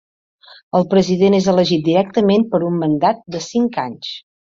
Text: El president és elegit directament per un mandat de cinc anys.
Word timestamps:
El 0.77 0.85
president 0.93 1.35
és 1.39 1.49
elegit 1.53 1.83
directament 1.87 2.45
per 2.55 2.61
un 2.71 2.79
mandat 2.85 3.21
de 3.37 3.43
cinc 3.49 3.79
anys. 3.83 4.11